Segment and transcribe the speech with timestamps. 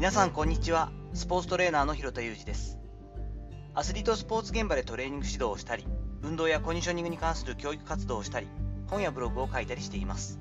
[0.00, 0.90] 皆さんこんにちは。
[1.12, 2.78] スポーツトレーナーの広田裕二です。
[3.74, 5.86] アスリートスポーツ現場でトレーニング指導をしたり
[6.22, 8.48] 運動やコンディショニングに関する教育活動をしたり
[8.86, 10.40] 本やブログを書いたりしています。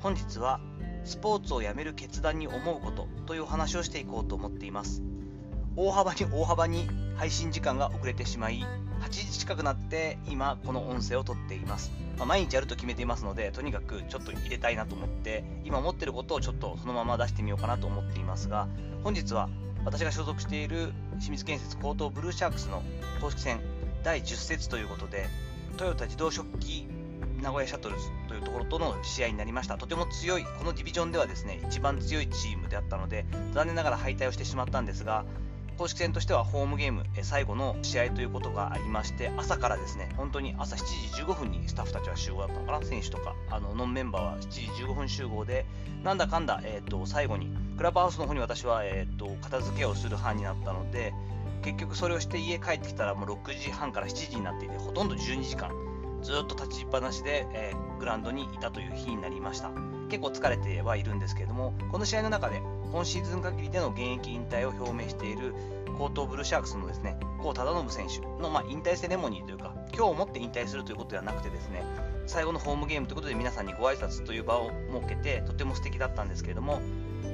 [0.00, 0.58] 本日は
[1.04, 5.00] スポーツをやめる決断に思うことというお話をしていこうと思っています。
[5.76, 8.66] 大幅に大幅に配信時間が遅れてしまい
[9.02, 18.68] 8時近くなって今この音声を撮っています、まあ、毎日やると決めていますのでとにかくちょっと入れたいなと思って今持ってることをちょっとそのまま出してみようかなと思っていますが
[19.02, 19.48] 本日は
[19.84, 22.82] 私が所属している清水建設高等ブルーシャークスの
[23.20, 23.60] 公式戦
[24.04, 25.26] 第10節ということで
[25.76, 26.86] トヨタ自動食器
[27.42, 29.76] 名古屋シャトルズというところとの試合になりました。
[29.76, 35.24] とても強い、このディビジョンではですね、一番強いチームであったので、残念ながら敗退をしてしまったんですが、
[35.78, 40.78] 公式戦としてはホームゲーム、最後の試合ということがありまして、朝からですね、本当に朝7
[41.16, 45.66] 時15分にスタッフたちは集合だったのかな、選手とか、あのノンメンバーは7時15分集合で、
[46.02, 51.14] なんだかんだ、えーと、最後に、クラブハウスの方に私は、えーと、片付けをする班になったので、
[51.62, 55.70] 結局それをして家帰ってきたらもう6時半から7時になっていて、ほとんど12時間、
[56.22, 59.70] ずっと立ちっぱなしで、えー、グラウンドにいたという日になりました。
[60.08, 62.62] 結構疲れてはいるんですけれども、この試合の中で
[62.92, 65.54] 今シーズン限りでの現役引退を表明している
[65.96, 71.82] 高等ブルーシャークスのですね、高忠信選手の、まあ、引退セレモニーというか、今日をもって引退するということではなくてですね、
[72.26, 76.80] 最後のホームゲームということで皆さんにご挨拶という場を設けて、とても素敵だったんですけれども、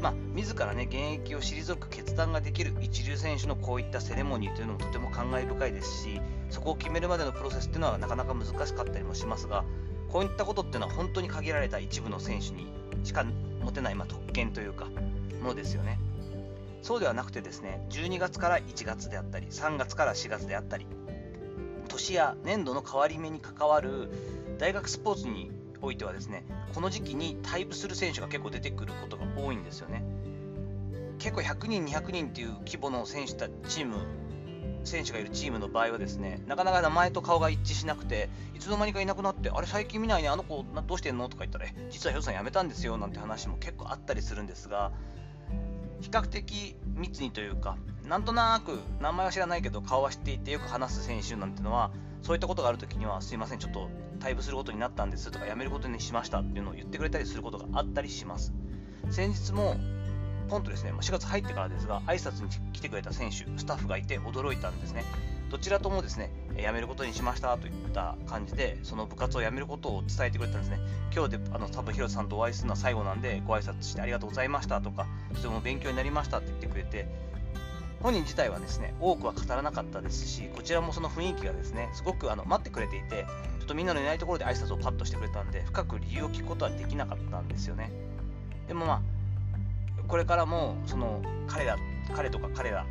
[0.01, 6.21] まあ、自らね、現役を退く決断ができる一流選手のこういったセレモニーというのもとても感慨深いですし、
[6.51, 9.65] そこを決めるまでのプロセスっていうのはなかなか難しかったりもしますが、
[10.09, 12.67] こういったことっていうのは本当に限られた一部の選手に
[13.03, 13.25] しか
[13.63, 14.87] 持てない、まあ、特権というか、
[15.43, 15.99] のですよね。
[16.83, 20.87] そうではなくてですね、12月から1月であったり、3月から4月であったり、
[21.89, 24.09] 年や年度の変わり目に関わる
[24.59, 30.03] 大学スポーツにおいてはですね、この時期にタイプする選手が結構出てくることが多いんですよね。
[31.19, 33.97] 結構100人、200人っていう規模の選手たチーム、
[34.85, 41.29] 選手がいるチームの場合はですね、なかなか名前と顔が一致しなくて、いつの間にかいなくなって、あれ、最近見ないね、あの子、どうしてんの？
[41.29, 44.93] とか言ったら、実はヒロさん辞めたんですよなんて話も結構あったりするんですが、
[46.01, 51.91] 比較的密にというか、なんとなく名前は知らないけど顔は知っていてよく話す選手なんてのは、
[52.23, 53.89] そういったことがあるときには、すいません、ちょっと
[54.21, 58.53] 退部することになったんですとか、辞めることにしましたっていうのを言ってくれたりすることがあったりします。
[59.11, 59.77] 先日も、
[60.49, 65.05] ポンとですね、4月入ってからですが、挨拶に来てくれた選手、スタッフがいて驚いたんですね。
[65.51, 66.31] どちらともですね、
[66.63, 70.79] 辞めることにしましたといった感じで、その部活を辞めることを伝えてくれたんですね。
[71.15, 77.09] 今日で、あの、多分広瀬さんとお会いするのは最後なんで、ご挨拶してありがとうございましたとか、とても勉強になりましたって言ってくれて、
[78.01, 83.27] 本人自体はですね、多くは語らなかったですし、こちらもその雰囲気がですね、すごくあの待ってくれていて、
[83.59, 87.91] ちょっとみんなのいないところで挨拶をパッとしてくれたんで、深く理由を聞くことはできなかったんですよね。
[88.69, 89.03] でもまあ、
[90.07, 91.77] これからも、その彼ら、
[92.15, 92.87] 彼とか彼ら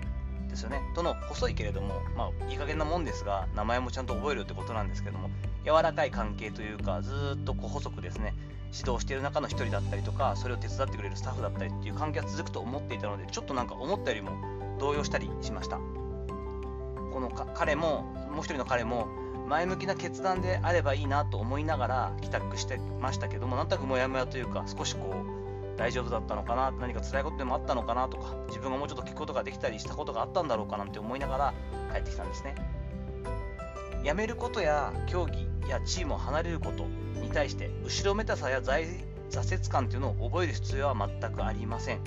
[0.47, 0.81] ですよね。
[0.95, 5.29] との細いけれども、まあ、いい加減なもんですが、名前もちゃんと覚えるってことなんですけども、
[5.65, 8.33] 柔らかい関係というか、ずっとこう細くですね、
[8.73, 14.31] 指導している中の一人だったりとか、それを手伝ってくれるスタッフだったりっていう関係が続くと思っていたので、ちょっとなんか思ったよりも
[14.79, 15.77] 動揺したりしました。
[15.77, 19.07] この彼も、もう一人の彼も、
[19.47, 25.36] 前向きな決断であればいいなと思いながら帰宅してましたけども、なんとなくモヤモヤというか、少しこう、
[25.77, 31.53] 大丈夫だったのかな、何か辛いことでもあったのかなとか、自分がもうちょっと聞くことができたりしたことがあったんだろうかなんて思いながら
[31.93, 32.55] 帰ってきたんですね。
[34.03, 36.85] 辞めることや競技やチームを離れること
[37.21, 39.03] に対して後ろめたさや挫
[39.55, 41.99] 折感っていうのを覚える必要は全くありません。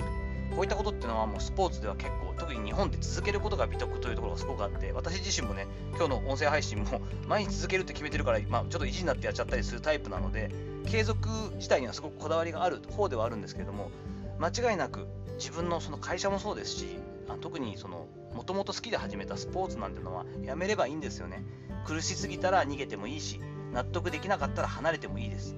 [0.55, 10.49] こういったことっていうのはもうスポーツでは結、特に日本で続けることが美徳というところがすごくあって、私自身もね、今日の音声配信も 毎日続けるって決めてるから、まあ、ちょっと意地になってやっちゃったりするタイプなので、
[10.87, 13.91] 継続自体にはすごくこだわりがある方ではあるんですけれども、
[14.39, 16.97] 間違いなく自分のその会社もそうですし、
[17.29, 21.43] あ特にその、もともと好きで始めたスポーツなんてのはやめればいいんですよね。
[21.85, 23.39] 苦しすぎたら逃げてもいいし、
[23.71, 25.55] 納得できなかったら離れてもいいです。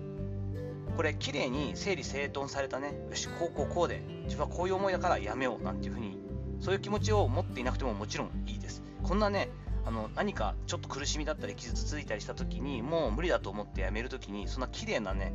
[0.95, 6.23] これ綺麗に整理整頓されたねよしこうこうこうで自分はこういう思いだからやめようなんていうふうに
[6.63, 9.50] そういう気持ちを持っていなくてももちろんいいですこんなね
[9.86, 15.33] あの何かちょっと苦しみだったり傷ついたりした時にもう無理だと思ってやめる時にそんな綺麗なね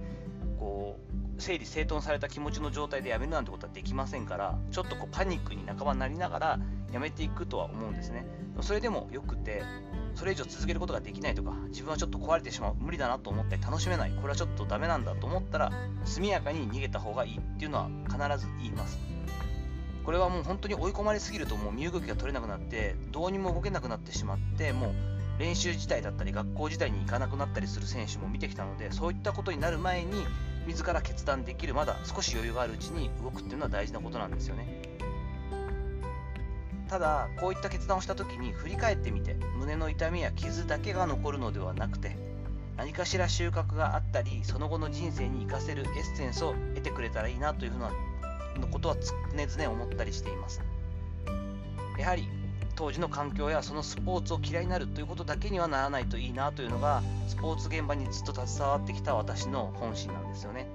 [0.58, 0.98] こ
[1.36, 6.58] う整理整頓された気持ちの状態でやめるなんてことはできませんからちょっとこうパニックに半ばなりながら
[6.92, 8.24] やめていくとは思うんですね
[8.62, 9.62] それでもよくて
[10.18, 15.70] それ以上続けることができないとか、自分はちょっと壊れてしまう、無理だなと思って楽しめない、これはちょっとダメなんだと思ったら、
[16.04, 18.98] 速やかに逃げた方がいいっていうのは必ず言います。
[20.08, 24.94] これはもう本当に追い込まれすぎるともう身動きが取れなくなって、どうにも動けなくなってしまって、も
[25.38, 30.24] う練習自体だったり学校自体に行かなくなったりする選手も見てきたので、そういったことになる前に、
[30.66, 34.80] 自ら決断できる、まだ少し余裕があるうちに動くっていうのは大事なことなんですよね。
[36.88, 42.16] ただこういった決断をした時に振り返ってみて胸の痛みや傷だけが残るのではなくて
[42.78, 47.92] 何かしら収穫があったりその後の人生に生かせるエッセンスを得てくれたらいいなというふうな
[48.56, 50.62] のことは常々思ったりしています。
[51.98, 52.28] やはり
[52.76, 60.70] 当時の環境やそのスポーツを嫌いになるということだけにはならないといいなというのがスポーツ現場にずっと携わってきた私の本心なんですよね。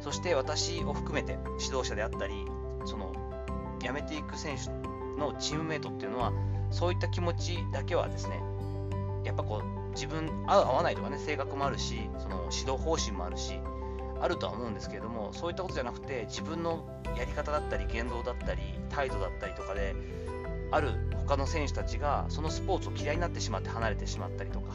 [0.00, 2.46] そして私を含めて指導者であったり
[2.86, 3.14] その
[3.80, 4.70] 辞めていく選手
[5.20, 6.32] のチームメイトっていうのは
[6.70, 8.42] そういった気持ちだけはですね
[9.24, 13.58] やっぱこう自分合う合わないとかね性格もあるしその指導方針もあるし
[14.24, 16.88] あるとは思うんですけれどもそういったことじゃなくて自分の
[17.18, 19.94] やり方だったり言動だったり態度だったりとかで
[20.70, 20.92] ある
[21.26, 24.72] 他の選手たちがそのスポーツを嫌いになってしまって離れてしまったりとか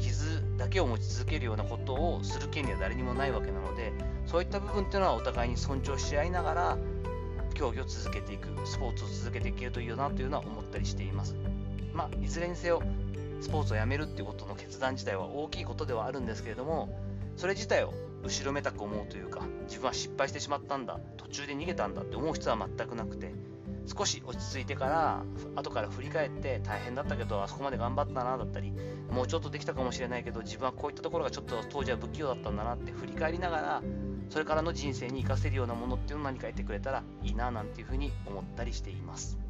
[0.00, 3.92] 傷だけを持ち続けるようなことをする権利は誰にもないわけなので
[4.26, 6.78] そういった部分っていうのはお互いに尊重し合いながら
[7.54, 11.36] 競技を続けていくスポーツを続けていけるといいよなというのは思ったりしています。
[11.92, 12.82] まあいずれにせよ
[13.40, 16.88] スポーツをやめるっていうことの決断自体は大きいことではあるんですけれども
[17.36, 23.32] それ自体を後ろめたく思うというか自分は失敗してしまったんだ途中で逃げたんだって思う必要は全くなくて
[23.86, 25.22] 少し落ち着いてから
[25.56, 28.72] 後から振り返って大変だったけどあそこまで頑張ったなだったり
[29.10, 33.82] もうちょっとできたかもしれないけど自分はこういったところがちょっと当時は不器用だったんだなって振り返りながら
[34.28, 39.47] それからの人生に生かせるようなものっていうのを何か得てくれたらいいななんていうふうに思ったりしています。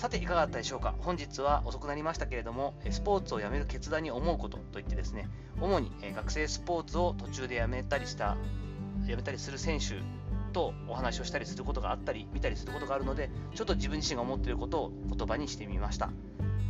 [0.00, 0.94] さていかがだったでしょうか？
[1.00, 5.28] 本日は遅くなりましたけれどもスポーツをやめる決断に思うことといってですね
[5.60, 8.38] 主に学生スポーツを途中でやめたりした
[9.06, 10.00] やめたりする選手
[10.54, 16.08] とお話をしたりすることがあったり見たりすることがあるのでちょっと自分自身が思っていることを言葉にしてみました。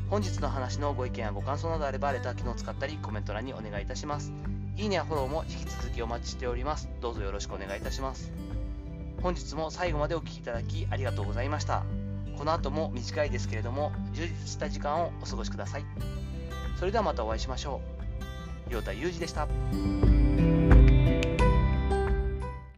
[0.09, 4.33] 本日の話のご意見やご感想などあればレター機能を使ったりコメント欄にお願いいたします。
[4.77, 6.89] いいねやフォローも引き続きお待ちしております。
[7.01, 8.33] どうぞよろしくお願いいたします。
[9.23, 11.85] 本日も最後までお聴きいただきありがとうございました。
[12.41, 15.85] この後も短いですけれども充実した時間をお過ごしください。
[16.79, 17.83] それではまたお会いしましょ
[18.71, 18.73] う。
[18.73, 19.47] 陽太裕二でした。